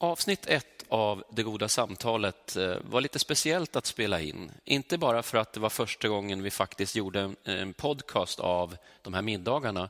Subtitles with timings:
[0.00, 4.50] Avsnitt ett av Det goda samtalet eh, var lite speciellt att spela in.
[4.64, 9.14] Inte bara för att det var första gången vi faktiskt gjorde en podcast av de
[9.14, 9.88] här middagarna,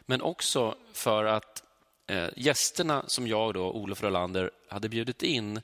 [0.00, 1.62] men också för att
[2.06, 5.60] eh, gästerna som jag då, Olof Rolander hade bjudit in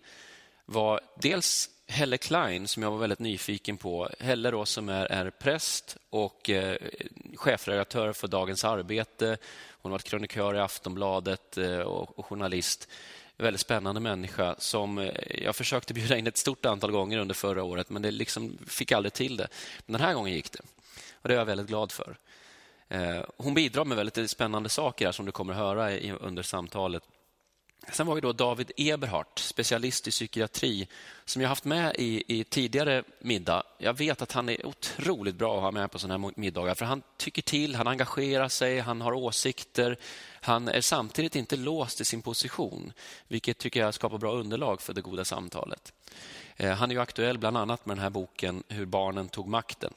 [0.64, 4.08] var dels Helle Klein, som jag var väldigt nyfiken på.
[4.18, 6.76] Helle då, som är, är präst och eh,
[7.36, 9.36] chefredaktör för Dagens Arbete.
[9.70, 12.88] Hon har varit krönikör i Aftonbladet eh, och, och, journalist
[13.36, 17.62] väldigt spännande människa som eh, jag försökte bjuda in ett stort antal gånger under förra
[17.64, 19.48] året, men det liksom fick aldrig till det.
[19.86, 20.60] Men den här gången gick det
[21.22, 22.16] och det är jag väldigt glad för.
[22.88, 27.02] Eh, hon bidrar med väldigt spännande saker som du kommer att höra under samtalet.
[27.92, 30.88] Sen var det då David Eberhardt, specialist i psykiatri,
[31.24, 33.62] som jag haft med i, i, tidigare middag.
[33.78, 36.84] Jag vet att han är otroligt bra att ha med på sådana här middagar, för
[36.84, 39.96] han tycker till, han engagerar sig, han har åsikter.
[40.40, 42.92] Han är samtidigt inte låst i sin position,
[43.28, 45.92] vilket tycker jag skapar bra underlag för det goda samtalet.
[46.56, 49.94] Eh, han är ju aktuell bland annat med den här boken Hur barnen tog makten.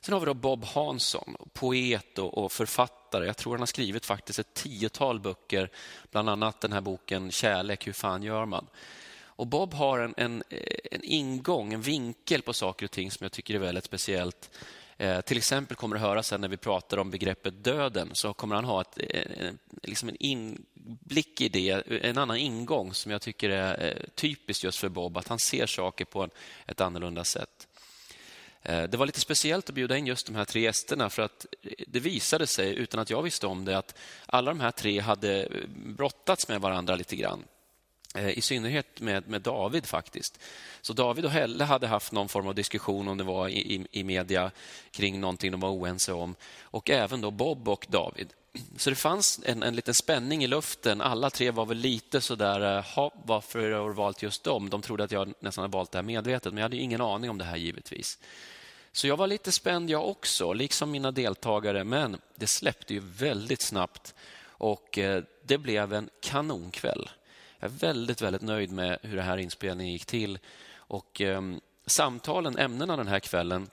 [0.00, 3.26] Sen har vi då Bob Hansson, poet och författare.
[3.26, 5.70] Jag tror han har skrivit faktiskt ett tiotal böcker,
[6.10, 8.66] bland annat den här boken Kärlek, hur fan gör man?
[9.34, 10.42] Och Bob har en, en,
[10.90, 14.50] en ingång, en vinkel på saker och ting som jag tycker är väldigt speciellt.
[14.96, 18.54] Eh, till exempel kommer det höra sen när vi pratar om begreppet döden, så kommer
[18.54, 21.70] han ha ett, en, liksom en inblick i det,
[22.04, 25.66] en annan ingång som jag tycker är eh, typiskt just för Bob, att han ser
[25.66, 26.30] saker på en,
[26.66, 27.68] ett annorlunda sätt.
[28.62, 31.46] Eh, det var lite speciellt att bjuda in just de här tre gästerna för att
[31.62, 33.94] eh, det visade sig, utan att jag visste om det, att
[34.26, 37.44] alla de här tre hade eh, brottats med varandra lite grann.
[38.34, 40.40] I synnerhet med, med David faktiskt.
[40.80, 43.86] Så David och Helle hade haft någon form av diskussion om det var i, i,
[43.90, 44.50] i media
[44.90, 46.34] kring någonting de var oense om.
[46.62, 48.28] Och även då Bob och David.
[48.76, 51.00] Så det fanns en, en liten spänning i luften.
[51.00, 54.70] Alla tre var väl lite sådär, eh, varför har du valt just dem?
[54.70, 57.30] De trodde att jag nästan hade valt det här medvetet, men jag hade ingen aning
[57.30, 58.18] om det här givetvis.
[58.92, 63.62] Så jag var lite spänd jag också, liksom mina deltagare, men det släppte ju väldigt
[63.62, 67.10] snabbt och eh, det blev en kanonkväll.
[67.58, 70.38] Jag är väldigt, väldigt nöjd med hur den här inspelningen gick till.
[70.74, 71.42] Och eh,
[71.86, 73.70] samtalen, ämnena den här kvällen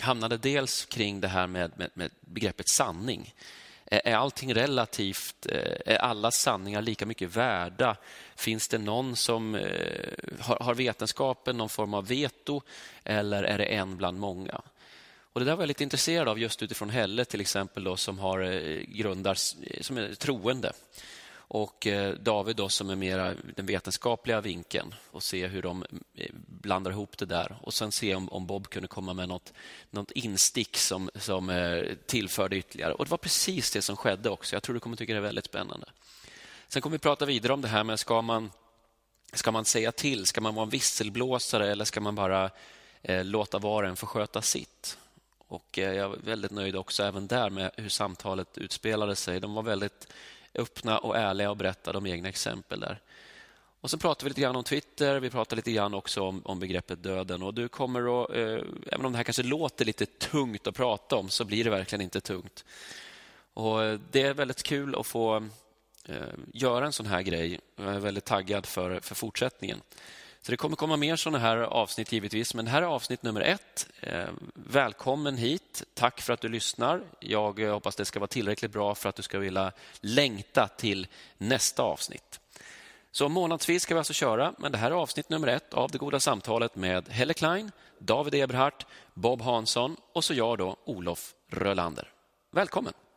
[0.00, 3.34] hamnade dels kring det här med, med, med begreppet sanning.
[3.90, 5.46] Är allting relativt?
[5.46, 7.96] Eh, är alla sanningar lika mycket värda?
[8.36, 12.62] Finns det någon som eh, har vetenskapen någon form av veto
[13.04, 14.60] eller är det en bland många?
[15.32, 18.18] Och Det där var jag lite intresserad av just utifrån Helle till exempel då, som
[18.18, 19.34] har eh, grundar
[19.82, 20.72] som är troende
[21.48, 26.30] och eh, David då, som är mera den vetenskapliga vinkeln och se hur de eh,
[26.46, 27.58] blandar ihop det där.
[27.62, 29.52] Och sen se om, om Bob kunde komma med något,
[29.90, 32.92] något instick som, som eh, tillförde ytterligare.
[32.92, 34.56] Och Det var precis det som skedde också.
[34.56, 35.86] Jag tror du kommer tycka det är väldigt spännande.
[36.68, 38.50] Sen kommer vi prata vidare om det här med ska man,
[39.32, 40.26] ska man säga till?
[40.26, 42.50] Ska man vara en visselblåsare eller ska man bara
[43.02, 44.98] eh, låta var och en få sköta sitt?
[45.48, 49.40] Och Jag är väldigt nöjd också även där med hur samtalet utspelade sig.
[49.40, 50.08] De var väldigt
[50.58, 53.00] öppna och ärliga och berättade om egna exempel där.
[53.80, 56.58] Och så pratar vi lite grann om Twitter, vi pratar lite grann också om, om
[56.58, 57.42] begreppet döden.
[57.42, 61.16] Och du kommer att, eh, även om det här kanske låter lite tungt att prata
[61.16, 62.64] om, så blir det verkligen inte tungt.
[63.54, 65.36] Och eh, Det är väldigt kul att få
[66.04, 66.16] eh,
[66.52, 67.60] göra en sån här grej.
[67.76, 69.80] Jag är väldigt taggad för, för fortsättningen.
[70.42, 73.40] Så det kommer komma mer sådana här avsnitt givetvis, men det här är avsnitt nummer
[73.40, 73.88] ett.
[74.00, 75.82] Eh, välkommen hit.
[75.94, 77.02] Tack för att du lyssnar.
[77.20, 81.06] Jag eh, hoppas det ska vara tillräckligt bra för att du ska vilja längta till
[81.38, 82.40] nästa avsnitt.
[83.10, 85.98] Så månadsvis ska vi alltså köra, men det här är avsnitt nummer ett av Det
[85.98, 92.12] goda samtalet med Helle Klein, David Eberhardt, Bob Hansson och så jag då, Olof Rölander.
[92.52, 93.07] Välkommen!